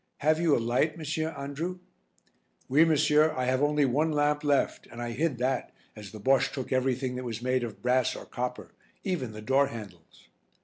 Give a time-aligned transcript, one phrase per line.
[0.21, 1.77] Have you a light, Monsieur Andrew?"
[2.67, 6.51] "Oui, Monsieur, I have only one lamp left and I hid that as the Bosche
[6.51, 10.29] took everything that was made of brass or copper, even the door handles."